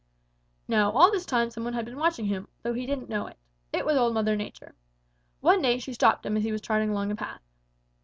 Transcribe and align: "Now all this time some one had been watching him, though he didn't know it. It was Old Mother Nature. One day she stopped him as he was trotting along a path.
"Now 0.67 0.89
all 0.91 1.11
this 1.11 1.27
time 1.27 1.51
some 1.51 1.63
one 1.63 1.73
had 1.73 1.85
been 1.85 1.99
watching 1.99 2.25
him, 2.25 2.47
though 2.63 2.73
he 2.73 2.87
didn't 2.87 3.07
know 3.07 3.27
it. 3.27 3.37
It 3.71 3.85
was 3.85 3.97
Old 3.97 4.15
Mother 4.15 4.35
Nature. 4.35 4.73
One 5.41 5.61
day 5.61 5.77
she 5.77 5.93
stopped 5.93 6.25
him 6.25 6.35
as 6.35 6.43
he 6.43 6.51
was 6.51 6.59
trotting 6.61 6.89
along 6.89 7.11
a 7.11 7.15
path. 7.15 7.41